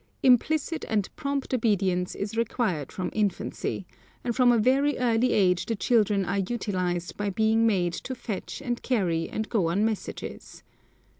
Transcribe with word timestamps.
Implicit 0.23 0.83
and 0.89 1.15
prompt 1.15 1.53
obedience 1.53 2.15
is 2.15 2.35
required 2.35 2.91
from 2.91 3.11
infancy; 3.13 3.85
and 4.23 4.35
from 4.35 4.51
a 4.51 4.57
very 4.57 4.97
early 4.97 5.31
age 5.31 5.67
the 5.67 5.75
children 5.75 6.25
are 6.25 6.39
utilised 6.39 7.15
by 7.17 7.29
being 7.29 7.67
made 7.67 7.93
to 7.93 8.15
fetch 8.15 8.63
and 8.65 8.81
carry 8.81 9.29
and 9.29 9.47
go 9.47 9.69
on 9.69 9.85
messages. 9.85 10.63